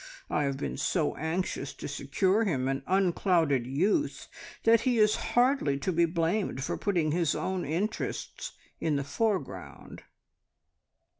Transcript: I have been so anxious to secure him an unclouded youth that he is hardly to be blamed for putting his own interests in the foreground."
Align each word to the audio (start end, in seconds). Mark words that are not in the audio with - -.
I 0.31 0.45
have 0.45 0.57
been 0.57 0.77
so 0.77 1.15
anxious 1.15 1.75
to 1.75 1.87
secure 1.87 2.43
him 2.43 2.67
an 2.67 2.81
unclouded 2.87 3.67
youth 3.67 4.27
that 4.63 4.81
he 4.81 4.97
is 4.97 5.15
hardly 5.37 5.77
to 5.77 5.91
be 5.91 6.05
blamed 6.05 6.63
for 6.63 6.75
putting 6.75 7.11
his 7.11 7.35
own 7.35 7.65
interests 7.65 8.53
in 8.79 8.95
the 8.95 9.03
foreground." 9.03 10.01